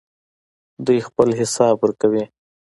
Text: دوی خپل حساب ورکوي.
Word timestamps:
دوی 0.85 0.99
خپل 1.07 1.27
حساب 1.39 1.75
ورکوي. 1.81 2.23